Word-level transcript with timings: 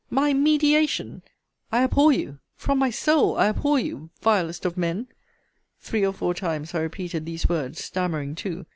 My 0.09 0.33
mediation! 0.33 1.21
I 1.71 1.83
abhor 1.83 2.11
you! 2.11 2.39
From 2.55 2.79
my 2.79 2.89
soul, 2.89 3.37
I 3.37 3.49
abhor 3.49 3.77
you, 3.79 4.09
vilest 4.19 4.65
of 4.65 4.75
men! 4.75 5.07
Three 5.79 6.03
or 6.03 6.11
four 6.11 6.33
times 6.33 6.73
I 6.73 6.79
repeated 6.79 7.27
these 7.27 7.47
words, 7.47 7.83
stammering 7.83 8.33
too. 8.33 8.65